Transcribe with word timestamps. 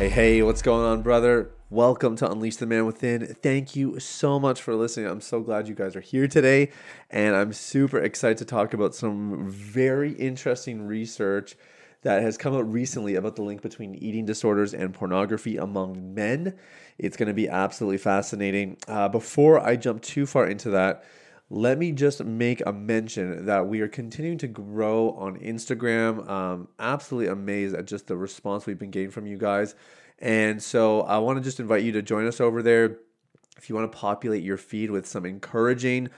Hey, 0.00 0.08
hey, 0.08 0.42
what's 0.42 0.62
going 0.62 0.82
on, 0.82 1.02
brother? 1.02 1.50
Welcome 1.68 2.16
to 2.16 2.30
Unleash 2.30 2.56
the 2.56 2.64
Man 2.64 2.86
Within. 2.86 3.36
Thank 3.42 3.76
you 3.76 4.00
so 4.00 4.40
much 4.40 4.62
for 4.62 4.74
listening. 4.74 5.10
I'm 5.10 5.20
so 5.20 5.42
glad 5.42 5.68
you 5.68 5.74
guys 5.74 5.94
are 5.94 6.00
here 6.00 6.26
today, 6.26 6.70
and 7.10 7.36
I'm 7.36 7.52
super 7.52 7.98
excited 7.98 8.38
to 8.38 8.46
talk 8.46 8.72
about 8.72 8.94
some 8.94 9.46
very 9.50 10.12
interesting 10.12 10.86
research 10.86 11.54
that 12.00 12.22
has 12.22 12.38
come 12.38 12.54
out 12.54 12.66
recently 12.72 13.16
about 13.16 13.36
the 13.36 13.42
link 13.42 13.60
between 13.60 13.94
eating 13.94 14.24
disorders 14.24 14.72
and 14.72 14.94
pornography 14.94 15.58
among 15.58 16.14
men. 16.14 16.56
It's 16.96 17.18
going 17.18 17.28
to 17.28 17.34
be 17.34 17.50
absolutely 17.50 17.98
fascinating. 17.98 18.78
Uh, 18.88 19.10
before 19.10 19.60
I 19.60 19.76
jump 19.76 20.00
too 20.00 20.24
far 20.24 20.46
into 20.46 20.70
that, 20.70 21.04
let 21.52 21.78
me 21.78 21.90
just 21.90 22.24
make 22.24 22.62
a 22.64 22.72
mention 22.72 23.46
that 23.46 23.66
we 23.66 23.80
are 23.80 23.88
continuing 23.88 24.38
to 24.38 24.46
grow 24.46 25.10
on 25.10 25.36
Instagram. 25.40 26.28
Um, 26.30 26.68
absolutely 26.78 27.26
amazed 27.32 27.74
at 27.74 27.86
just 27.86 28.06
the 28.06 28.16
response 28.16 28.66
we've 28.66 28.78
been 28.78 28.92
getting 28.92 29.10
from 29.10 29.26
you 29.26 29.36
guys. 29.36 29.74
And 30.20 30.62
so 30.62 31.00
I 31.02 31.18
want 31.18 31.38
to 31.38 31.44
just 31.44 31.58
invite 31.58 31.82
you 31.82 31.90
to 31.92 32.02
join 32.02 32.26
us 32.28 32.40
over 32.40 32.62
there. 32.62 32.98
If 33.56 33.68
you 33.68 33.74
want 33.74 33.90
to 33.90 33.98
populate 33.98 34.44
your 34.44 34.56
feed 34.56 34.92
with 34.92 35.06
some 35.06 35.26
encouraging, 35.26 36.08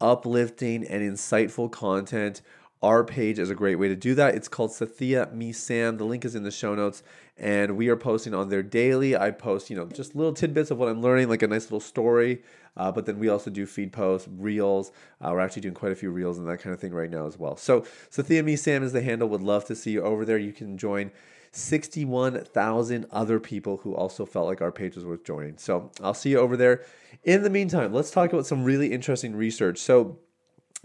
uplifting, 0.00 0.86
and 0.86 1.02
insightful 1.02 1.70
content, 1.70 2.40
our 2.82 3.04
page 3.04 3.38
is 3.38 3.50
a 3.50 3.54
great 3.54 3.76
way 3.76 3.88
to 3.88 3.96
do 3.96 4.14
that. 4.14 4.34
It's 4.34 4.48
called 4.48 4.70
Sathiya 4.70 5.32
Me 5.32 5.52
Sam. 5.52 5.96
The 5.96 6.04
link 6.04 6.24
is 6.24 6.34
in 6.34 6.42
the 6.42 6.50
show 6.50 6.74
notes, 6.74 7.02
and 7.38 7.76
we 7.76 7.88
are 7.88 7.96
posting 7.96 8.34
on 8.34 8.48
there 8.48 8.62
daily. 8.62 9.16
I 9.16 9.30
post, 9.30 9.70
you 9.70 9.76
know, 9.76 9.86
just 9.86 10.14
little 10.14 10.34
tidbits 10.34 10.70
of 10.70 10.78
what 10.78 10.88
I'm 10.88 11.00
learning, 11.00 11.28
like 11.28 11.42
a 11.42 11.48
nice 11.48 11.64
little 11.64 11.80
story. 11.80 12.42
Uh, 12.76 12.92
but 12.92 13.06
then 13.06 13.18
we 13.18 13.28
also 13.28 13.50
do 13.50 13.64
feed 13.64 13.92
posts, 13.92 14.28
reels. 14.30 14.92
Uh, 15.20 15.30
we're 15.32 15.40
actually 15.40 15.62
doing 15.62 15.74
quite 15.74 15.92
a 15.92 15.96
few 15.96 16.10
reels 16.10 16.38
and 16.38 16.46
that 16.48 16.58
kind 16.58 16.74
of 16.74 16.80
thing 16.80 16.92
right 16.92 17.10
now 17.10 17.26
as 17.26 17.38
well. 17.38 17.56
So 17.56 17.80
Sathiya 18.10 18.44
Me 18.44 18.56
Sam 18.56 18.82
is 18.82 18.92
the 18.92 19.00
handle. 19.00 19.28
Would 19.30 19.42
love 19.42 19.64
to 19.66 19.74
see 19.74 19.92
you 19.92 20.02
over 20.02 20.26
there. 20.26 20.36
You 20.36 20.52
can 20.52 20.76
join 20.76 21.10
61,000 21.52 23.06
other 23.10 23.40
people 23.40 23.78
who 23.78 23.94
also 23.94 24.26
felt 24.26 24.46
like 24.46 24.60
our 24.60 24.72
page 24.72 24.94
was 24.94 25.06
worth 25.06 25.24
joining. 25.24 25.56
So 25.56 25.90
I'll 26.02 26.12
see 26.12 26.30
you 26.30 26.38
over 26.38 26.56
there. 26.56 26.84
In 27.24 27.42
the 27.42 27.50
meantime, 27.50 27.94
let's 27.94 28.10
talk 28.10 28.32
about 28.32 28.46
some 28.46 28.62
really 28.62 28.92
interesting 28.92 29.34
research. 29.34 29.78
So 29.78 30.18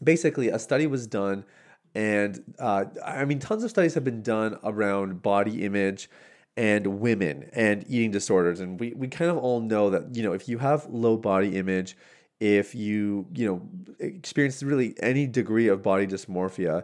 basically, 0.01 0.47
a 0.47 0.57
study 0.57 0.87
was 0.87 1.05
done 1.05 1.43
and 1.93 2.41
uh, 2.59 2.85
I 3.05 3.25
mean, 3.25 3.39
tons 3.39 3.63
of 3.63 3.69
studies 3.69 3.93
have 3.95 4.03
been 4.03 4.21
done 4.21 4.57
around 4.63 5.21
body 5.21 5.63
image 5.63 6.09
and 6.57 6.99
women 6.99 7.49
and 7.53 7.85
eating 7.87 8.11
disorders. 8.11 8.59
And 8.59 8.79
we, 8.79 8.93
we 8.93 9.07
kind 9.07 9.31
of 9.31 9.37
all 9.37 9.59
know 9.59 9.89
that, 9.89 10.15
you 10.15 10.23
know, 10.23 10.33
if 10.33 10.47
you 10.47 10.57
have 10.59 10.85
low 10.89 11.17
body 11.17 11.57
image, 11.57 11.97
if 12.39 12.73
you, 12.73 13.27
you 13.33 13.45
know, 13.45 13.61
experience 13.99 14.63
really 14.63 14.95
any 15.01 15.27
degree 15.27 15.67
of 15.67 15.83
body 15.83 16.07
dysmorphia, 16.07 16.83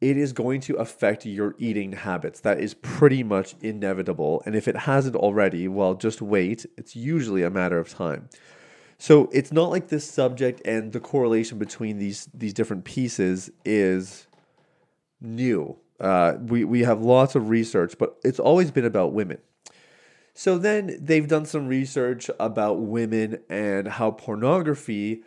it 0.00 0.16
is 0.16 0.32
going 0.32 0.60
to 0.60 0.76
affect 0.76 1.24
your 1.24 1.54
eating 1.58 1.92
habits. 1.92 2.40
That 2.40 2.60
is 2.60 2.74
pretty 2.74 3.22
much 3.22 3.54
inevitable. 3.60 4.42
And 4.44 4.54
if 4.54 4.68
it 4.68 4.76
hasn't 4.76 5.16
already, 5.16 5.68
well, 5.68 5.94
just 5.94 6.20
wait. 6.20 6.66
It's 6.76 6.94
usually 6.94 7.42
a 7.42 7.50
matter 7.50 7.78
of 7.78 7.88
time. 7.88 8.28
So 8.98 9.28
it's 9.32 9.52
not 9.52 9.70
like 9.70 9.88
this 9.88 10.08
subject 10.08 10.62
and 10.64 10.92
the 10.92 11.00
correlation 11.00 11.58
between 11.58 11.98
these 11.98 12.28
these 12.32 12.52
different 12.52 12.84
pieces 12.84 13.50
is 13.64 14.26
new. 15.20 15.76
Uh, 16.00 16.34
we 16.40 16.64
we 16.64 16.80
have 16.80 17.00
lots 17.02 17.34
of 17.34 17.48
research, 17.48 17.96
but 17.98 18.16
it's 18.24 18.38
always 18.38 18.70
been 18.70 18.84
about 18.84 19.12
women. 19.12 19.38
So 20.34 20.58
then 20.58 20.98
they've 21.00 21.26
done 21.26 21.46
some 21.46 21.66
research 21.66 22.30
about 22.38 22.74
women 22.80 23.40
and 23.48 23.88
how 23.88 24.10
pornography 24.10 25.22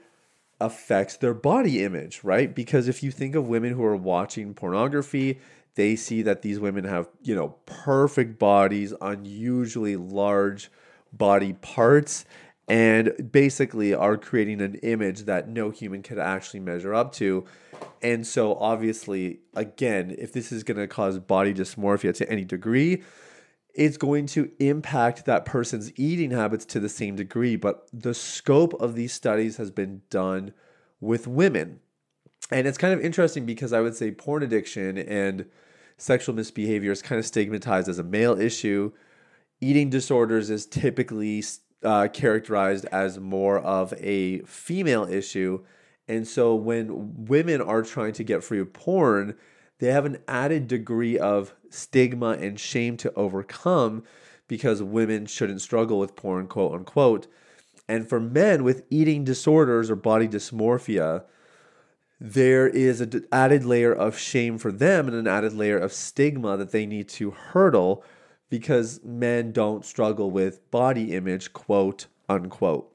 affects 0.62 1.18
their 1.18 1.34
body 1.34 1.84
image, 1.84 2.22
right? 2.24 2.54
Because 2.54 2.88
if 2.88 3.02
you 3.02 3.10
think 3.10 3.34
of 3.34 3.48
women 3.48 3.74
who 3.74 3.84
are 3.84 3.96
watching 3.96 4.54
pornography, 4.54 5.40
they 5.76 5.96
see 5.96 6.22
that 6.24 6.42
these 6.42 6.60
women 6.60 6.84
have, 6.84 7.08
you 7.24 7.34
know, 7.34 7.56
perfect 7.66 8.38
bodies, 8.38 8.94
unusually 9.02 9.96
large 9.96 10.70
body 11.12 11.54
parts, 11.54 12.26
and 12.69 13.31
basically 13.31 13.96
are 13.96 14.16
creating 14.16 14.62
an 14.62 14.75
image 14.75 15.22
that 15.22 15.50
no 15.50 15.72
human 15.72 16.03
could 16.03 16.19
actually 16.19 16.59
measure 16.59 16.94
up 16.94 17.12
to. 17.13 17.44
And 18.02 18.25
so, 18.25 18.56
obviously, 18.56 19.40
again, 19.56 20.16
if 20.18 20.31
this 20.31 20.52
is 20.52 20.63
going 20.63 20.78
to 20.78 20.88
cause 20.88 21.18
body 21.18 21.53
dysmorphia 21.53 22.13
to 22.16 22.30
any 22.30 22.46
degree, 22.46 23.02
it's 23.74 23.97
going 23.97 24.28
to 24.28 24.52
impact 24.59 25.25
that 25.25 25.46
person's 25.46 25.91
eating 25.97 26.31
habits 26.31 26.63
to 26.66 26.80
the 26.80 26.90
same 26.90 27.16
degree. 27.16 27.56
But 27.56 27.88
the 27.91 28.13
scope 28.13 28.74
of 28.75 28.94
these 28.94 29.13
studies 29.13 29.57
has 29.57 29.72
been 29.72 30.03
done 30.09 30.53
with 31.01 31.28
women. 31.28 31.80
And 32.51 32.68
it's 32.68 32.78
kind 32.78 32.94
of 32.94 33.03
interesting 33.03 33.46
because 33.46 33.74
I 33.74 33.81
would 33.81 33.96
say 33.96 34.12
porn 34.12 34.44
addiction 34.44 34.97
and 34.97 35.46
sexual 35.97 36.36
misbehavior 36.36 36.91
is 36.91 37.01
kind 37.01 37.19
of 37.19 37.25
stigmatized 37.25 37.90
as 37.90 38.00
a 38.00 38.03
male 38.03 38.40
issue. 38.40 38.91
Eating 39.59 39.90
disorders 39.90 40.50
is 40.50 40.66
typically 40.66 41.44
uh, 41.84 42.08
characterized 42.08 42.86
as 42.92 43.20
more 43.20 43.60
of 43.60 43.94
a 43.98 44.40
female 44.42 45.06
issue. 45.06 45.64
And 46.08 46.28
so 46.28 46.56
when 46.56 47.26
women 47.26 47.62
are 47.62 47.84
trying 47.84 48.14
to 48.14 48.24
get 48.24 48.44
free 48.44 48.60
of 48.60 48.74
porn, 48.74 49.36
they 49.80 49.92
have 49.92 50.06
an 50.06 50.18
added 50.28 50.68
degree 50.68 51.18
of 51.18 51.54
stigma 51.70 52.32
and 52.32 52.60
shame 52.60 52.98
to 52.98 53.14
overcome 53.14 54.04
because 54.48 54.82
women 54.84 55.26
shouldn't 55.26 55.62
struggle 55.62 56.00
with 56.00 56.16
porn, 56.16 56.48
quote 56.48 56.74
unquote. 56.74 57.28
And 57.88 58.08
for 58.08 58.20
men 58.20 58.64
with 58.64 58.84
eating 58.90 59.24
disorders 59.24 59.90
or 59.90 59.96
body 59.96 60.28
dysmorphia, 60.28 61.24
there 62.20 62.68
is 62.68 63.00
an 63.00 63.26
added 63.32 63.64
layer 63.64 63.94
of 63.94 64.18
shame 64.18 64.58
for 64.58 64.72
them 64.72 65.08
and 65.08 65.16
an 65.16 65.28
added 65.28 65.54
layer 65.54 65.78
of 65.78 65.94
stigma 65.94 66.58
that 66.58 66.72
they 66.72 66.86
need 66.86 67.08
to 67.10 67.32
hurdle 67.32 68.04
because 68.50 69.04
men 69.04 69.52
don't 69.52 69.86
struggle 69.86 70.32
with 70.32 70.70
body 70.72 71.14
image, 71.16 71.54
quote 71.54 72.08
unquote. 72.28 72.92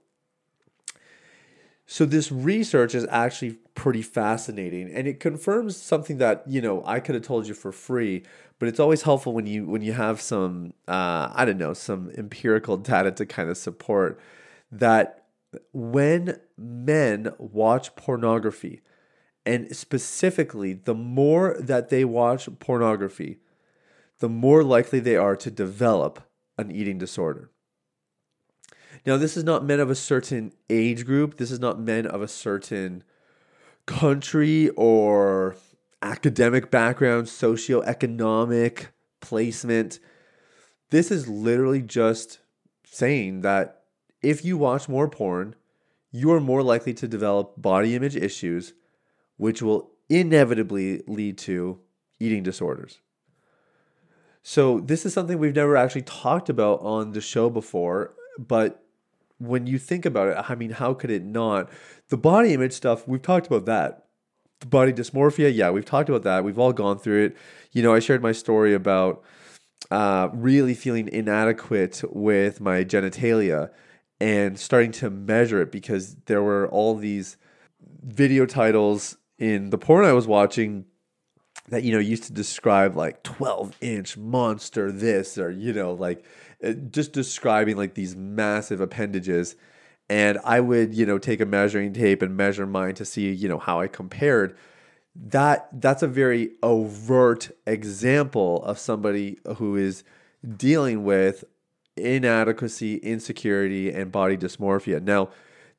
So 1.86 2.06
this 2.06 2.32
research 2.32 2.94
is 2.94 3.06
actually 3.10 3.58
pretty 3.74 4.02
fascinating 4.02 4.90
and 4.90 5.06
it 5.06 5.20
confirms 5.20 5.76
something 5.76 6.18
that, 6.18 6.42
you 6.46 6.62
know, 6.62 6.82
I 6.86 7.00
could 7.00 7.14
have 7.14 7.24
told 7.24 7.46
you 7.46 7.54
for 7.54 7.72
free, 7.72 8.22
but 8.58 8.68
it's 8.68 8.80
always 8.80 9.02
helpful 9.02 9.34
when 9.34 9.46
you 9.46 9.66
when 9.66 9.82
you 9.82 9.92
have 9.92 10.20
some 10.20 10.72
uh, 10.88 11.30
I 11.34 11.44
don't 11.44 11.58
know, 11.58 11.74
some 11.74 12.10
empirical 12.16 12.76
data 12.78 13.10
to 13.12 13.26
kind 13.26 13.50
of 13.50 13.58
support 13.58 14.18
that 14.72 15.26
when 15.72 16.40
men 16.56 17.32
watch 17.38 17.94
pornography 17.96 18.80
and 19.44 19.76
specifically 19.76 20.72
the 20.72 20.94
more 20.94 21.56
that 21.60 21.90
they 21.90 22.04
watch 22.04 22.48
pornography, 22.60 23.38
the 24.20 24.28
more 24.28 24.62
likely 24.62 25.00
they 25.00 25.16
are 25.16 25.36
to 25.36 25.50
develop 25.50 26.22
an 26.56 26.70
eating 26.70 26.98
disorder. 26.98 27.50
Now, 29.06 29.16
this 29.16 29.36
is 29.36 29.44
not 29.44 29.64
men 29.64 29.80
of 29.80 29.90
a 29.90 29.94
certain 29.94 30.52
age 30.70 31.04
group. 31.04 31.36
This 31.36 31.50
is 31.50 31.60
not 31.60 31.78
men 31.78 32.06
of 32.06 32.22
a 32.22 32.28
certain 32.28 33.04
country 33.86 34.70
or 34.70 35.56
academic 36.00 36.70
background, 36.70 37.26
socioeconomic 37.26 38.86
placement. 39.20 39.98
This 40.90 41.10
is 41.10 41.28
literally 41.28 41.82
just 41.82 42.38
saying 42.84 43.40
that 43.40 43.82
if 44.22 44.44
you 44.44 44.56
watch 44.56 44.88
more 44.88 45.08
porn, 45.08 45.54
you 46.10 46.32
are 46.32 46.40
more 46.40 46.62
likely 46.62 46.94
to 46.94 47.08
develop 47.08 47.60
body 47.60 47.94
image 47.94 48.16
issues, 48.16 48.72
which 49.36 49.60
will 49.60 49.90
inevitably 50.08 51.02
lead 51.06 51.36
to 51.38 51.80
eating 52.20 52.42
disorders. 52.42 53.00
So 54.46 54.80
this 54.80 55.06
is 55.06 55.14
something 55.14 55.38
we've 55.38 55.56
never 55.56 55.74
actually 55.74 56.02
talked 56.02 56.50
about 56.50 56.82
on 56.82 57.12
the 57.12 57.22
show 57.22 57.48
before, 57.48 58.12
but 58.38 58.84
when 59.38 59.66
you 59.66 59.78
think 59.78 60.04
about 60.04 60.28
it, 60.28 60.36
I 60.50 60.54
mean, 60.54 60.70
how 60.70 60.92
could 60.92 61.10
it 61.10 61.24
not? 61.24 61.70
The 62.10 62.18
body 62.18 62.52
image 62.52 62.74
stuff, 62.74 63.08
we've 63.08 63.22
talked 63.22 63.46
about 63.46 63.64
that. 63.64 64.04
The 64.60 64.66
body 64.66 64.92
dysmorphia, 64.92 65.52
yeah, 65.52 65.70
we've 65.70 65.86
talked 65.86 66.10
about 66.10 66.24
that. 66.24 66.44
We've 66.44 66.58
all 66.58 66.74
gone 66.74 66.98
through 66.98 67.24
it. 67.24 67.36
You 67.72 67.82
know, 67.82 67.94
I 67.94 68.00
shared 68.00 68.22
my 68.22 68.32
story 68.32 68.74
about 68.74 69.24
uh, 69.90 70.28
really 70.34 70.74
feeling 70.74 71.08
inadequate 71.08 72.02
with 72.12 72.60
my 72.60 72.84
genitalia 72.84 73.70
and 74.20 74.58
starting 74.58 74.92
to 74.92 75.08
measure 75.08 75.62
it 75.62 75.72
because 75.72 76.16
there 76.26 76.42
were 76.42 76.68
all 76.68 76.96
these 76.96 77.38
video 78.02 78.44
titles 78.44 79.16
in 79.38 79.70
the 79.70 79.78
porn 79.78 80.04
I 80.04 80.12
was 80.12 80.26
watching 80.26 80.84
that 81.68 81.82
you 81.82 81.92
know 81.92 81.98
used 81.98 82.24
to 82.24 82.32
describe 82.32 82.96
like 82.96 83.22
12 83.22 83.76
inch 83.80 84.16
monster 84.16 84.92
this 84.92 85.38
or 85.38 85.50
you 85.50 85.72
know 85.72 85.92
like 85.92 86.24
uh, 86.62 86.72
just 86.72 87.12
describing 87.12 87.76
like 87.76 87.94
these 87.94 88.16
massive 88.16 88.80
appendages. 88.80 89.56
And 90.10 90.38
i 90.44 90.60
would 90.60 90.94
you 90.94 91.06
know 91.06 91.18
take 91.18 91.40
a 91.40 91.46
measuring 91.46 91.92
tape 91.92 92.20
and 92.22 92.36
measure 92.36 92.66
mine 92.66 92.94
to 92.96 93.04
see 93.04 93.32
you 93.32 93.48
know 93.48 93.58
how 93.58 93.80
i 93.80 93.88
compared. 93.88 94.56
That 95.16 95.68
that's 95.80 96.02
a 96.02 96.08
very 96.08 96.50
overt 96.62 97.50
example 97.66 98.62
of 98.64 98.78
somebody 98.78 99.38
who 99.56 99.76
is 99.76 100.04
dealing 100.56 101.04
with 101.04 101.44
inadequacy 101.96 102.96
insecurity 102.96 103.92
and 103.92 104.10
body 104.10 104.36
dysmorphia. 104.36 105.02
Now 105.02 105.30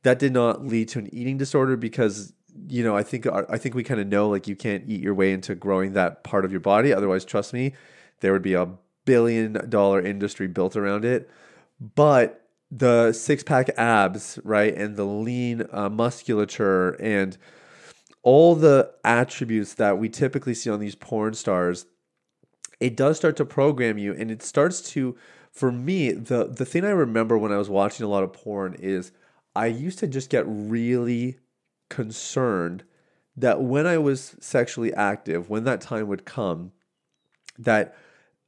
that 0.03 0.19
did 0.19 0.33
not 0.33 0.65
lead 0.65 0.87
to 0.89 0.99
an 0.99 1.13
eating 1.13 1.37
disorder 1.37 1.75
because 1.75 2.33
you 2.67 2.83
know, 2.83 2.95
I 2.95 3.03
think 3.03 3.27
I 3.27 3.57
think 3.57 3.75
we 3.75 3.83
kind 3.83 3.99
of 3.99 4.07
know 4.07 4.29
like 4.29 4.47
you 4.47 4.55
can't 4.55 4.83
eat 4.87 5.01
your 5.01 5.13
way 5.13 5.33
into 5.33 5.55
growing 5.55 5.93
that 5.93 6.23
part 6.23 6.45
of 6.45 6.51
your 6.51 6.61
body. 6.61 6.93
Otherwise, 6.93 7.25
trust 7.25 7.53
me, 7.53 7.73
there 8.21 8.31
would 8.33 8.41
be 8.41 8.53
a 8.53 8.69
billion 9.05 9.69
dollar 9.69 10.01
industry 10.01 10.47
built 10.47 10.75
around 10.75 11.05
it. 11.05 11.29
But 11.79 12.47
the 12.71 13.13
six 13.13 13.43
pack 13.43 13.69
abs, 13.77 14.39
right, 14.43 14.73
and 14.73 14.95
the 14.95 15.05
lean 15.05 15.67
uh, 15.71 15.89
musculature 15.89 16.91
and 17.01 17.37
all 18.23 18.55
the 18.55 18.91
attributes 19.03 19.75
that 19.75 19.97
we 19.97 20.09
typically 20.09 20.53
see 20.55 20.69
on 20.69 20.79
these 20.79 20.95
porn 20.95 21.33
stars, 21.35 21.85
it 22.79 22.97
does 22.97 23.17
start 23.17 23.35
to 23.37 23.45
program 23.45 23.97
you, 23.97 24.13
and 24.13 24.31
it 24.31 24.41
starts 24.41 24.81
to. 24.91 25.15
For 25.51 25.71
me, 25.71 26.11
the 26.11 26.45
the 26.47 26.65
thing 26.65 26.83
I 26.83 26.89
remember 26.89 27.37
when 27.37 27.53
I 27.53 27.57
was 27.57 27.69
watching 27.69 28.05
a 28.05 28.09
lot 28.09 28.23
of 28.23 28.33
porn 28.33 28.75
is 28.77 29.13
I 29.55 29.67
used 29.67 29.99
to 29.99 30.07
just 30.07 30.29
get 30.29 30.43
really 30.45 31.37
concerned 31.89 32.83
that 33.37 33.61
when 33.61 33.85
I 33.85 33.97
was 33.97 34.35
sexually 34.39 34.93
active, 34.93 35.49
when 35.49 35.63
that 35.65 35.81
time 35.81 36.07
would 36.07 36.25
come, 36.25 36.71
that 37.57 37.95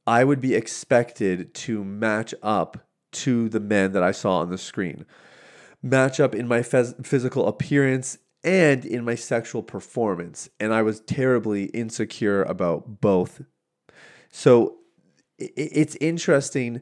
I 0.06 0.24
would 0.24 0.40
be 0.40 0.54
expected 0.54 1.52
to 1.54 1.84
match 1.84 2.34
up 2.42 2.86
to 3.12 3.48
the 3.48 3.60
men 3.60 3.92
that 3.92 4.02
I 4.02 4.12
saw 4.12 4.38
on 4.38 4.50
the 4.50 4.58
screen, 4.58 5.04
match 5.82 6.20
up 6.20 6.34
in 6.34 6.48
my 6.48 6.60
phys- 6.60 7.06
physical 7.06 7.46
appearance 7.46 8.18
and 8.44 8.84
in 8.84 9.04
my 9.04 9.14
sexual 9.14 9.62
performance. 9.62 10.48
And 10.58 10.72
I 10.72 10.82
was 10.82 11.00
terribly 11.00 11.64
insecure 11.66 12.42
about 12.42 13.00
both. 13.00 13.42
So 14.30 14.76
it's 15.38 15.96
interesting, 15.96 16.80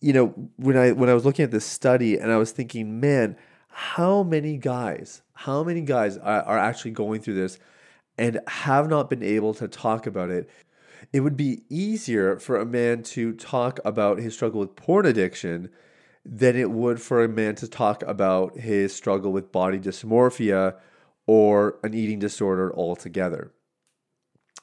you 0.00 0.12
know, 0.12 0.28
when 0.56 0.76
I 0.76 0.92
when 0.92 1.08
I 1.08 1.14
was 1.14 1.24
looking 1.24 1.44
at 1.44 1.50
this 1.50 1.66
study 1.66 2.18
and 2.18 2.32
I 2.32 2.36
was 2.36 2.50
thinking, 2.50 3.00
man, 3.00 3.36
how 3.74 4.22
many 4.22 4.56
guys, 4.56 5.22
how 5.32 5.64
many 5.64 5.80
guys 5.80 6.16
are, 6.16 6.42
are 6.42 6.58
actually 6.58 6.92
going 6.92 7.20
through 7.20 7.34
this 7.34 7.58
and 8.16 8.40
have 8.46 8.88
not 8.88 9.10
been 9.10 9.22
able 9.22 9.52
to 9.54 9.66
talk 9.66 10.06
about 10.06 10.30
it? 10.30 10.48
It 11.12 11.20
would 11.20 11.36
be 11.36 11.64
easier 11.68 12.38
for 12.38 12.56
a 12.56 12.64
man 12.64 13.02
to 13.02 13.32
talk 13.32 13.80
about 13.84 14.18
his 14.18 14.32
struggle 14.32 14.60
with 14.60 14.76
porn 14.76 15.06
addiction 15.06 15.70
than 16.24 16.56
it 16.56 16.70
would 16.70 17.02
for 17.02 17.24
a 17.24 17.28
man 17.28 17.56
to 17.56 17.68
talk 17.68 18.02
about 18.04 18.58
his 18.58 18.94
struggle 18.94 19.32
with 19.32 19.50
body 19.50 19.80
dysmorphia 19.80 20.76
or 21.26 21.78
an 21.82 21.94
eating 21.94 22.20
disorder 22.20 22.72
altogether. 22.74 23.52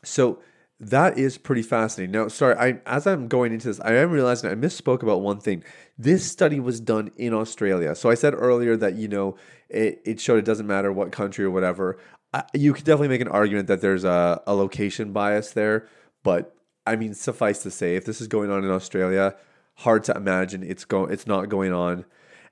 So, 0.03 0.41
that 0.81 1.15
is 1.19 1.37
pretty 1.37 1.61
fascinating. 1.61 2.11
Now, 2.11 2.27
sorry, 2.27 2.55
I 2.55 2.81
as 2.87 3.05
I'm 3.05 3.27
going 3.27 3.53
into 3.53 3.67
this, 3.67 3.79
I 3.81 3.93
am 3.93 4.09
realizing 4.09 4.49
I 4.49 4.55
misspoke 4.55 5.03
about 5.03 5.21
one 5.21 5.39
thing. 5.39 5.63
This 5.95 6.29
study 6.29 6.59
was 6.59 6.79
done 6.79 7.11
in 7.17 7.35
Australia. 7.35 7.95
So 7.95 8.09
I 8.09 8.15
said 8.15 8.33
earlier 8.33 8.75
that 8.77 8.95
you 8.95 9.07
know 9.07 9.37
it, 9.69 10.01
it 10.03 10.19
showed 10.19 10.39
it 10.39 10.45
doesn't 10.45 10.65
matter 10.65 10.91
what 10.91 11.11
country 11.11 11.45
or 11.45 11.51
whatever. 11.51 11.99
I, 12.33 12.43
you 12.55 12.73
could 12.73 12.83
definitely 12.83 13.09
make 13.09 13.21
an 13.21 13.27
argument 13.27 13.67
that 13.67 13.81
there's 13.81 14.03
a, 14.03 14.41
a 14.47 14.55
location 14.55 15.13
bias 15.13 15.51
there, 15.51 15.87
but 16.23 16.55
I 16.87 16.95
mean, 16.95 17.13
suffice 17.13 17.61
to 17.61 17.69
say, 17.69 17.95
if 17.95 18.05
this 18.05 18.19
is 18.19 18.27
going 18.27 18.49
on 18.49 18.63
in 18.63 18.71
Australia, 18.71 19.35
hard 19.75 20.03
to 20.05 20.15
imagine 20.15 20.63
it's 20.63 20.85
going 20.85 21.13
it's 21.13 21.27
not 21.27 21.47
going 21.47 21.73
on 21.73 22.05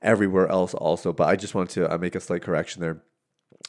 everywhere 0.04 0.48
else 0.50 0.76
also. 0.76 1.12
But 1.12 1.30
I 1.30 1.36
just 1.36 1.56
want 1.56 1.72
to 1.72 1.92
uh, 1.92 1.98
make 1.98 2.14
a 2.14 2.20
slight 2.20 2.44
correction 2.44 2.82
there. 2.82 3.02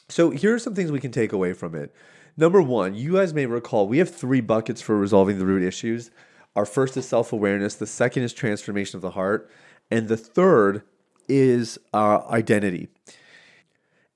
So 0.09 0.29
here 0.29 0.53
are 0.53 0.59
some 0.59 0.75
things 0.75 0.91
we 0.91 0.99
can 0.99 1.11
take 1.11 1.33
away 1.33 1.53
from 1.53 1.75
it. 1.75 1.93
Number 2.37 2.61
one, 2.61 2.95
you 2.95 3.13
guys 3.13 3.33
may 3.33 3.45
recall 3.45 3.87
we 3.87 3.97
have 3.97 4.13
three 4.13 4.41
buckets 4.41 4.81
for 4.81 4.97
resolving 4.97 5.37
the 5.37 5.45
root 5.45 5.63
issues. 5.63 6.11
Our 6.55 6.65
first 6.65 6.97
is 6.97 7.07
self 7.07 7.31
awareness, 7.31 7.75
the 7.75 7.87
second 7.87 8.23
is 8.23 8.33
transformation 8.33 8.97
of 8.97 9.01
the 9.01 9.11
heart, 9.11 9.49
and 9.89 10.07
the 10.07 10.17
third 10.17 10.83
is 11.27 11.77
our 11.93 12.29
identity. 12.29 12.89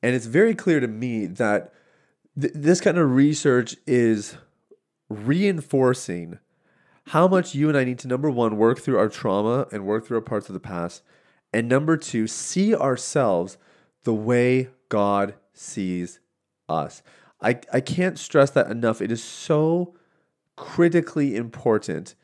And 0.03 0.15
it's 0.15 0.25
very 0.25 0.53
clear 0.53 0.79
to 0.79 0.87
me 0.87 1.25
that 1.25 1.73
th- 2.39 2.53
this 2.53 2.81
kind 2.81 2.97
of 2.97 3.11
research 3.11 3.75
is 3.87 4.37
reinforcing 5.09 6.39
how 7.09 7.27
much 7.27 7.55
you 7.55 7.69
and 7.69 7.77
I 7.77 7.83
need 7.83 7.99
to, 7.99 8.07
number 8.07 8.29
one, 8.29 8.57
work 8.57 8.79
through 8.79 8.97
our 8.97 9.09
trauma 9.09 9.67
and 9.71 9.85
work 9.85 10.05
through 10.05 10.17
our 10.17 10.21
parts 10.21 10.49
of 10.49 10.53
the 10.53 10.59
past. 10.59 11.03
And 11.53 11.69
number 11.69 11.95
two, 11.97 12.27
see 12.27 12.75
ourselves 12.75 13.57
the 14.03 14.13
way 14.13 14.69
God 14.89 15.35
sees 15.57 16.19
us. 16.69 17.01
I, 17.41 17.59
I 17.71 17.81
can't 17.81 18.17
stress 18.17 18.51
that 18.51 18.69
enough. 18.69 19.01
It 19.01 19.11
is 19.11 19.23
so 19.23 19.95
critically 20.55 21.35
important 21.35 22.15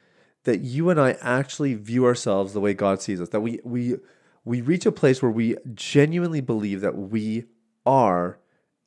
that 0.43 0.61
you 0.61 0.89
and 0.89 0.99
I 0.99 1.17
actually 1.21 1.75
view 1.75 2.05
ourselves 2.05 2.53
the 2.53 2.59
way 2.59 2.73
God 2.73 3.01
sees 3.01 3.21
us, 3.21 3.29
that 3.29 3.41
we 3.41 3.59
we 3.63 3.97
we 4.43 4.61
reach 4.61 4.85
a 4.85 4.91
place 4.91 5.21
where 5.21 5.31
we 5.31 5.55
genuinely 5.73 6.41
believe 6.41 6.81
that 6.81 6.97
we 6.97 7.45
are 7.85 8.39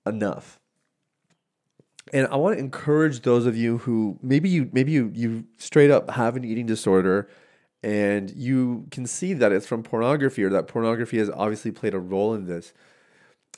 enough. 0.04 0.58
And 2.12 2.26
I 2.28 2.36
want 2.36 2.56
to 2.56 2.60
encourage 2.60 3.22
those 3.22 3.46
of 3.46 3.56
you 3.56 3.78
who 3.78 4.18
maybe 4.22 4.48
you 4.48 4.68
maybe 4.72 4.92
you 4.92 5.10
you 5.14 5.44
straight 5.58 5.90
up 5.90 6.10
have 6.10 6.36
an 6.36 6.44
eating 6.44 6.66
disorder 6.66 7.28
and 7.82 8.30
you 8.30 8.86
can 8.90 9.06
see 9.06 9.34
that 9.34 9.52
it's 9.52 9.66
from 9.66 9.82
pornography 9.82 10.42
or 10.42 10.50
that 10.50 10.66
pornography 10.66 11.18
has 11.18 11.30
obviously 11.30 11.70
played 11.70 11.94
a 11.94 11.98
role 11.98 12.34
in 12.34 12.46
this. 12.46 12.72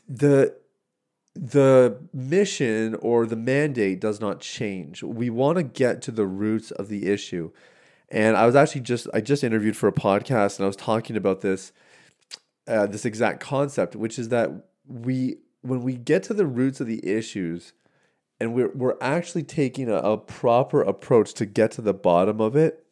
The 0.09 0.57
the 1.37 1.99
mission 2.13 2.95
or 2.97 3.27
the 3.27 3.37
mandate 3.37 4.01
does 4.01 4.21
not 4.21 4.41
change. 4.41 5.03
We 5.03 5.31
want 5.31 5.59
to 5.59 5.63
get 5.63 6.01
to 6.03 6.11
the 6.11 6.27
roots 6.27 6.71
of 6.71 6.89
the 6.89 7.07
issue. 7.07 7.53
And 8.09 8.37
I 8.37 8.47
was 8.47 8.57
actually 8.57 8.83
just 8.83 9.07
I 9.13 9.21
just 9.21 9.45
interviewed 9.45 9.77
for 9.77 9.89
a 9.89 9.93
podcast 9.93 10.59
and 10.59 10.65
I 10.65 10.67
was 10.67 10.77
talking 10.77 11.17
about 11.17 11.43
this 11.43 11.73
uh, 12.67 12.87
this 12.87 13.05
exact 13.05 13.41
concept, 13.41 13.95
which 13.95 14.19
is 14.19 14.31
that 14.31 14.51
we 14.87 15.39
when 15.63 15.83
we 15.83 15.97
get 15.97 16.23
to 16.25 16.35
the 16.35 16.47
roots 16.47 16.81
of 16.81 16.87
the 16.87 17.07
issues 17.07 17.73
and 18.41 18.55
we're 18.55 18.73
we're 18.75 18.97
actually 19.01 19.43
taking 19.43 19.91
a, 19.91 19.97
a 19.97 20.17
proper 20.17 20.81
approach 20.83 21.35
to 21.35 21.47
get 21.47 21.71
to 21.73 21.83
the 21.83 21.95
bottom 21.95 22.41
of 22.41 22.57
it. 22.57 22.85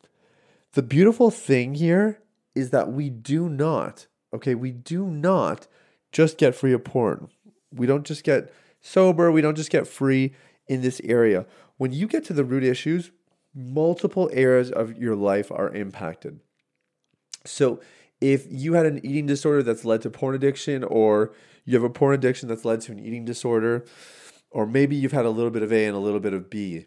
The 0.72 0.82
beautiful 0.82 1.30
thing 1.30 1.74
here 1.74 2.20
is 2.54 2.70
that 2.70 2.92
we 2.92 3.08
do 3.08 3.48
not, 3.48 4.06
okay, 4.32 4.54
we 4.54 4.72
do 4.72 5.06
not 5.06 5.68
just 6.12 6.36
get 6.36 6.54
free 6.54 6.72
of 6.72 6.84
porn 6.84 7.28
we 7.74 7.86
don't 7.86 8.04
just 8.04 8.24
get 8.24 8.52
sober, 8.80 9.30
we 9.30 9.40
don't 9.40 9.56
just 9.56 9.70
get 9.70 9.86
free 9.86 10.34
in 10.66 10.82
this 10.82 11.00
area. 11.04 11.46
When 11.76 11.92
you 11.92 12.06
get 12.06 12.24
to 12.26 12.32
the 12.32 12.44
root 12.44 12.64
issues, 12.64 13.10
multiple 13.54 14.30
areas 14.32 14.70
of 14.70 14.96
your 14.96 15.16
life 15.16 15.50
are 15.50 15.70
impacted. 15.70 16.40
So, 17.44 17.80
if 18.20 18.46
you 18.48 18.74
had 18.74 18.86
an 18.86 19.04
eating 19.04 19.26
disorder 19.26 19.62
that's 19.62 19.84
led 19.84 20.00
to 20.02 20.10
porn 20.10 20.34
addiction, 20.34 20.82
or 20.82 21.34
you 21.64 21.74
have 21.74 21.82
a 21.82 21.90
porn 21.90 22.14
addiction 22.14 22.48
that's 22.48 22.64
led 22.64 22.80
to 22.82 22.92
an 22.92 22.98
eating 22.98 23.24
disorder, 23.24 23.84
or 24.50 24.66
maybe 24.66 24.96
you've 24.96 25.12
had 25.12 25.26
a 25.26 25.30
little 25.30 25.50
bit 25.50 25.62
of 25.62 25.72
A 25.72 25.84
and 25.84 25.96
a 25.96 26.00
little 26.00 26.20
bit 26.20 26.32
of 26.32 26.48
B, 26.48 26.86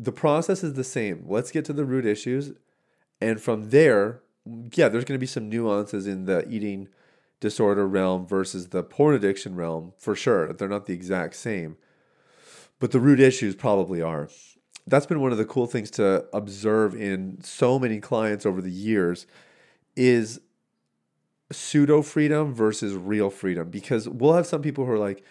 the 0.00 0.12
process 0.12 0.64
is 0.64 0.74
the 0.74 0.84
same. 0.84 1.24
Let's 1.26 1.50
get 1.50 1.64
to 1.66 1.72
the 1.72 1.84
root 1.84 2.06
issues. 2.06 2.52
And 3.20 3.40
from 3.40 3.70
there, 3.70 4.22
yeah, 4.74 4.88
there's 4.88 5.04
going 5.04 5.18
to 5.18 5.18
be 5.18 5.26
some 5.26 5.48
nuances 5.48 6.06
in 6.06 6.24
the 6.24 6.48
eating 6.48 6.88
disorder 7.40 7.86
realm 7.86 8.26
versus 8.26 8.68
the 8.68 8.82
porn 8.82 9.14
addiction 9.14 9.54
realm, 9.54 9.92
for 9.98 10.14
sure. 10.14 10.52
They're 10.52 10.68
not 10.68 10.86
the 10.86 10.94
exact 10.94 11.36
same. 11.36 11.76
But 12.80 12.92
the 12.92 13.00
root 13.00 13.20
issues 13.20 13.54
probably 13.54 14.02
are. 14.02 14.28
That's 14.86 15.06
been 15.06 15.20
one 15.20 15.32
of 15.32 15.38
the 15.38 15.44
cool 15.44 15.66
things 15.66 15.90
to 15.92 16.24
observe 16.32 16.94
in 16.94 17.42
so 17.42 17.78
many 17.78 18.00
clients 18.00 18.46
over 18.46 18.62
the 18.62 18.70
years 18.70 19.26
is 19.96 20.40
pseudo 21.50 22.02
freedom 22.02 22.54
versus 22.54 22.94
real 22.94 23.30
freedom 23.30 23.70
because 23.70 24.08
we'll 24.08 24.34
have 24.34 24.46
some 24.46 24.62
people 24.62 24.84
who 24.84 24.92
are 24.92 24.98
like 24.98 25.24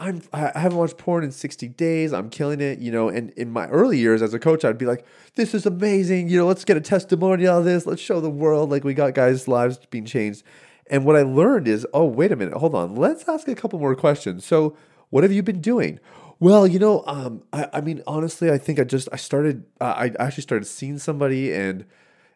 I'm 0.00 0.22
I 0.32 0.52
haven't 0.54 0.78
watched 0.78 0.96
porn 0.96 1.24
in 1.24 1.32
60 1.32 1.68
days. 1.68 2.12
I'm 2.12 2.30
killing 2.30 2.60
it, 2.60 2.78
you 2.78 2.92
know. 2.92 3.08
And 3.08 3.30
in 3.30 3.50
my 3.50 3.66
early 3.66 3.98
years 3.98 4.22
as 4.22 4.32
a 4.32 4.38
coach, 4.38 4.64
I'd 4.64 4.78
be 4.78 4.86
like, 4.86 5.04
"This 5.34 5.54
is 5.54 5.66
amazing, 5.66 6.28
you 6.28 6.38
know. 6.38 6.46
Let's 6.46 6.64
get 6.64 6.76
a 6.76 6.80
testimonial 6.80 7.58
of 7.58 7.64
this. 7.64 7.84
Let's 7.84 8.00
show 8.00 8.20
the 8.20 8.30
world 8.30 8.70
like 8.70 8.84
we 8.84 8.94
got 8.94 9.14
guys' 9.14 9.48
lives 9.48 9.78
being 9.90 10.04
changed." 10.04 10.44
And 10.90 11.04
what 11.04 11.16
I 11.16 11.22
learned 11.22 11.68
is, 11.68 11.86
oh, 11.92 12.04
wait 12.04 12.32
a 12.32 12.36
minute, 12.36 12.54
hold 12.54 12.74
on. 12.74 12.94
Let's 12.94 13.28
ask 13.28 13.48
a 13.48 13.54
couple 13.54 13.78
more 13.78 13.94
questions. 13.94 14.44
So, 14.44 14.76
what 15.10 15.24
have 15.24 15.32
you 15.32 15.42
been 15.42 15.60
doing? 15.60 16.00
Well, 16.40 16.66
you 16.66 16.78
know, 16.78 17.02
um, 17.06 17.42
I, 17.52 17.68
I 17.74 17.80
mean, 17.80 18.02
honestly, 18.06 18.50
I 18.50 18.58
think 18.58 18.78
I 18.78 18.84
just 18.84 19.08
I 19.12 19.16
started. 19.16 19.64
Uh, 19.80 19.94
I 19.96 20.12
actually 20.18 20.42
started 20.42 20.66
seeing 20.66 20.98
somebody, 20.98 21.52
and 21.52 21.84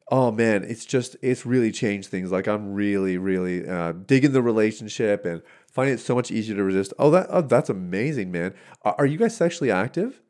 oh 0.09 0.33
man, 0.33 0.65
it's 0.65 0.85
just 0.85 1.17
it's 1.23 1.47
really 1.47 1.71
changed 1.71 2.09
things. 2.09 2.33
Like 2.33 2.49
I'm 2.49 2.73
really, 2.73 3.17
really 3.17 3.69
uh, 3.69 3.93
digging 3.93 4.33
the 4.33 4.43
relationship 4.43 5.25
and 5.25 5.43
finding 5.71 5.95
it 5.95 6.01
so 6.01 6.15
much 6.15 6.31
easier 6.31 6.57
to 6.57 6.65
resist. 6.65 6.93
Oh, 6.99 7.11
that 7.11 7.27
oh, 7.31 7.43
that's 7.43 7.71
amazing, 7.71 8.33
man. 8.33 8.55
Are, 8.83 8.97
are 8.99 9.07
you 9.07 9.19
guys 9.19 9.37
sexually 9.37 9.71
active? 9.71 10.21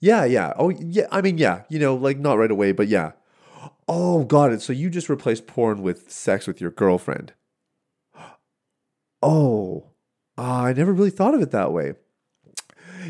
Yeah, 0.00 0.24
yeah. 0.24 0.54
Oh, 0.58 0.70
yeah. 0.70 1.06
I 1.12 1.20
mean, 1.20 1.38
yeah. 1.38 1.62
You 1.68 1.78
know, 1.78 1.94
like 1.94 2.18
not 2.18 2.38
right 2.38 2.50
away, 2.50 2.72
but 2.72 2.88
yeah. 2.88 3.12
Oh, 3.86 4.24
got 4.24 4.52
it. 4.52 4.62
So 4.62 4.72
you 4.72 4.88
just 4.88 5.08
replaced 5.08 5.46
porn 5.46 5.82
with 5.82 6.10
sex 6.10 6.46
with 6.46 6.60
your 6.60 6.70
girlfriend. 6.70 7.34
Oh, 9.22 9.90
uh, 10.38 10.62
I 10.64 10.72
never 10.72 10.92
really 10.92 11.10
thought 11.10 11.34
of 11.34 11.42
it 11.42 11.50
that 11.50 11.72
way. 11.72 11.94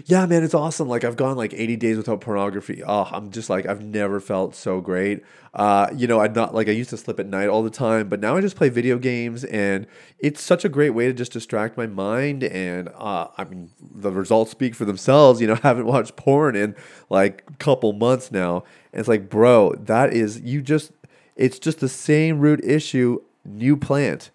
Yeah, 0.07 0.25
man, 0.27 0.45
it's 0.45 0.55
awesome. 0.55 0.89
Like 0.89 1.05
I've 1.05 1.17
gone 1.17 1.37
like 1.37 1.53
80 1.53 1.77
days 1.77 1.97
without 1.97 2.21
pornography. 2.21 2.83
Oh, 2.85 3.09
I'm 3.11 3.31
just 3.31 3.51
like 3.51 3.67
I've 3.67 3.83
never 3.83 4.21
felt 4.21 4.55
so 4.55 4.81
great. 4.81 5.25
Uh, 5.53 5.89
you 5.95 6.07
know, 6.07 6.21
I'd 6.21 6.35
not 6.35 6.55
like 6.55 6.69
I 6.69 6.73
used 6.73 6.91
to 6.91 6.97
sleep 6.97 7.19
at 7.19 7.27
night 7.27 7.49
all 7.49 7.63
the 7.63 7.71
time, 7.71 8.09
but 8.09 8.21
now 8.21 8.37
I 8.37 8.41
just 8.41 8.57
play 8.57 8.69
video 8.69 8.99
games 8.99 9.45
and 9.45 9.87
it's 10.21 10.41
such 10.43 10.65
a 10.65 10.69
great 10.69 10.91
way 10.91 11.07
to 11.07 11.13
just 11.13 11.33
distract 11.33 11.77
my 11.77 11.87
mind 11.87 12.45
and 12.45 12.89
uh, 12.97 13.29
I 13.37 13.45
mean 13.45 13.71
the 13.81 14.13
results 14.13 14.53
speak 14.53 14.75
for 14.75 14.85
themselves. 14.85 15.41
You 15.41 15.49
know, 15.49 15.55
I 15.63 15.69
haven't 15.69 15.87
watched 15.87 16.17
porn 16.17 16.55
in 16.55 16.77
like 17.09 17.45
a 17.49 17.57
couple 17.57 17.93
months 17.93 18.31
now. 18.31 18.65
And 18.93 19.01
it's 19.01 19.09
like, 19.09 19.29
bro, 19.29 19.75
that 19.75 20.13
is 20.13 20.41
you 20.41 20.63
just 20.63 20.93
it's 21.35 21.59
just 21.59 21.81
the 21.81 21.89
same 21.89 22.39
root 22.39 22.61
issue, 22.65 23.23
new 23.45 23.77
plant. 23.77 24.31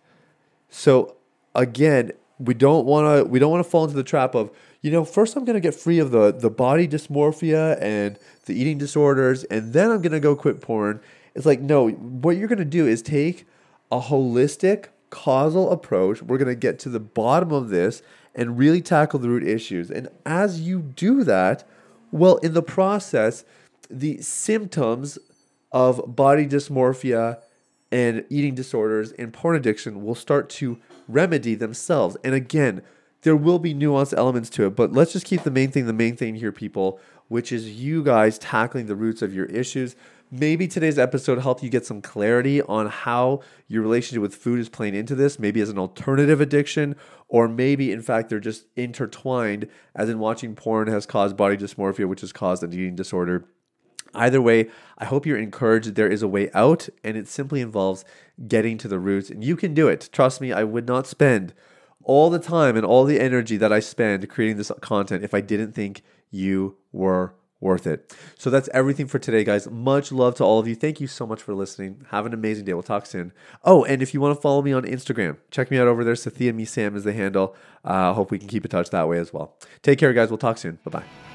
So 0.70 1.15
again, 1.56 2.12
we 2.40 2.54
don't 2.54 2.86
want 2.86 3.18
to 3.18 3.24
we 3.30 3.40
don't 3.40 3.52
want 3.52 3.64
to 3.64 3.70
fall 3.70 3.84
into 3.84 3.96
the 3.96 4.04
trap 4.04 4.36
of 4.36 4.52
you 4.82 4.92
know 4.92 5.06
first 5.06 5.36
i'm 5.36 5.46
going 5.46 5.56
to 5.56 5.62
get 5.62 5.74
free 5.74 6.00
of 6.00 6.12
the 6.12 6.34
the 6.34 6.50
body 6.50 6.88
dysmorphia 6.88 7.82
and 7.82 8.20
the 8.46 8.54
eating 8.54 8.78
disorders 8.78 9.46
and 9.46 9.72
then 9.72 9.90
i'm 9.90 10.02
going 10.02 10.12
to 10.12 10.20
go 10.20 10.36
quit 10.36 10.62
porn. 10.62 11.00
It's 11.34 11.46
like 11.46 11.62
no 11.62 11.90
what 11.90 12.38
you're 12.38 12.48
going 12.48 12.60
to 12.60 12.66
do 12.66 12.86
is 12.88 13.02
take 13.02 13.46
a 13.92 14.00
holistic 14.00 14.88
causal 15.10 15.72
approach. 15.72 16.22
We're 16.22 16.38
going 16.38 16.50
to 16.50 16.56
get 16.56 16.80
to 16.80 16.90
the 16.90 17.00
bottom 17.00 17.52
of 17.52 17.70
this 17.70 18.02
and 18.34 18.58
really 18.58 18.82
tackle 18.82 19.20
the 19.20 19.30
root 19.30 19.48
issues. 19.48 19.90
And 19.90 20.10
as 20.26 20.62
you 20.62 20.82
do 20.82 21.24
that 21.24 21.68
well 22.12 22.38
in 22.38 22.54
the 22.54 22.62
process 22.62 23.46
the 23.90 24.22
symptoms 24.22 25.18
of 25.72 26.16
body 26.16 26.48
dysmorphia 26.48 27.40
and 27.92 28.26
eating 28.30 28.56
disorders 28.56 29.12
and 29.14 29.34
porn 29.34 29.56
addiction 29.56 30.04
will 30.04 30.16
start 30.16 30.50
to 30.50 30.80
remedy 31.08 31.56
themselves. 31.56 32.18
And 32.24 32.34
again, 32.34 32.82
there 33.22 33.36
will 33.36 33.60
be 33.60 33.74
nuanced 33.74 34.16
elements 34.16 34.50
to 34.52 34.68
it, 34.68 34.76
but 34.76 34.92
let's 34.92 35.14
just 35.14 35.26
keep 35.26 35.44
the 35.44 35.52
main 35.52 35.72
thing 35.72 35.86
the 35.86 35.94
main 35.94 36.16
thing 36.16 36.36
here, 36.36 36.52
people, 36.52 37.00
which 37.28 37.52
is 37.52 37.72
you 37.72 38.04
guys 38.04 38.38
tackling 38.38 38.86
the 38.86 38.96
roots 38.96 39.22
of 39.22 39.34
your 39.34 39.46
issues. 39.46 39.96
Maybe 40.32 40.68
today's 40.68 41.00
episode 41.00 41.40
helped 41.40 41.64
you 41.64 41.70
get 41.70 41.86
some 41.86 42.02
clarity 42.02 42.62
on 42.64 42.88
how 42.88 43.42
your 43.68 43.82
relationship 43.82 44.22
with 44.22 44.36
food 44.36 44.60
is 44.60 44.70
playing 44.70 44.96
into 44.96 45.16
this, 45.16 45.40
maybe 45.40 45.62
as 45.62 45.70
an 45.70 45.80
alternative 45.80 46.42
addiction, 46.42 46.96
or 47.28 47.48
maybe 47.48 47.92
in 47.92 48.02
fact 48.02 48.30
they're 48.30 48.40
just 48.40 48.66
intertwined, 48.76 49.68
as 49.96 50.10
in 50.10 50.20
watching 50.20 50.56
porn 50.56 50.88
has 50.88 51.06
caused 51.06 51.38
body 51.38 51.58
dysmorphia, 51.58 52.08
which 52.08 52.22
has 52.22 52.32
caused 52.32 52.64
an 52.64 52.74
eating 52.74 52.96
disorder 52.96 53.46
Either 54.16 54.42
way, 54.42 54.70
I 54.98 55.06
hope 55.06 55.26
you're 55.26 55.38
encouraged 55.38 55.96
there 55.96 56.08
is 56.08 56.22
a 56.22 56.28
way 56.28 56.50
out, 56.54 56.90
and 57.04 57.18
it 57.18 57.28
simply 57.28 57.62
involves 57.62 58.06
getting 58.48 58.78
to 58.80 58.88
the 58.88 59.00
roots. 59.00 59.30
And 59.30 59.44
you 59.44 59.56
can 59.56 59.74
do 59.74 59.88
it. 59.88 60.10
Trust 60.12 60.42
me, 60.42 60.52
I 60.52 60.64
would 60.64 60.88
not 60.88 61.08
spend 61.08 61.54
all 62.04 62.30
the 62.30 62.40
time 62.40 62.78
and 62.78 62.86
all 62.86 63.04
the 63.04 63.20
energy 63.20 63.58
that 63.58 63.74
I 63.74 63.80
spend 63.80 64.30
creating 64.30 64.58
this 64.58 64.72
content 64.82 65.24
if 65.24 65.34
I 65.34 65.42
didn't 65.42 65.74
think 65.74 66.02
you 66.30 66.78
were 66.92 67.34
worth 67.60 67.88
it. 67.88 68.16
So 68.38 68.50
that's 68.50 68.70
everything 68.74 69.08
for 69.08 69.20
today, 69.20 69.44
guys. 69.44 69.70
Much 69.70 70.12
love 70.12 70.36
to 70.36 70.44
all 70.44 70.60
of 70.60 70.68
you. 70.68 70.76
Thank 70.76 71.00
you 71.02 71.08
so 71.08 71.26
much 71.26 71.42
for 71.42 71.54
listening. 71.54 72.06
Have 72.12 72.26
an 72.26 72.34
amazing 72.34 72.66
day. 72.66 72.74
We'll 72.74 72.84
talk 72.84 73.06
soon. 73.06 73.34
Oh, 73.64 73.84
and 73.84 74.02
if 74.02 74.14
you 74.14 74.22
want 74.22 74.36
to 74.38 74.42
follow 74.42 74.62
me 74.62 74.72
on 74.72 74.84
Instagram, 74.84 75.38
check 75.52 75.72
me 75.72 75.78
out 75.78 75.88
over 75.88 76.04
there. 76.04 76.14
Sathiya 76.14 76.54
Me 76.54 76.66
Sam 76.66 76.96
is 76.96 77.04
the 77.04 77.14
handle. 77.14 77.56
I 77.84 78.10
uh, 78.10 78.14
hope 78.14 78.32
we 78.32 78.40
can 78.40 78.48
keep 78.48 78.66
in 78.66 78.72
touch 78.72 78.90
that 78.92 79.10
way 79.10 79.18
as 79.18 79.34
well. 79.34 79.58
Take 79.82 80.00
care, 80.00 80.14
guys. 80.14 80.30
We'll 80.30 80.38
talk 80.38 80.58
soon. 80.58 80.80
Bye 80.86 81.00
bye. 81.00 81.35